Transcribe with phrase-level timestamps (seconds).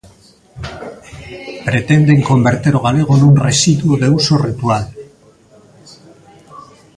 [1.69, 4.85] Pretenden converter o galego nun residuo de uso ritual.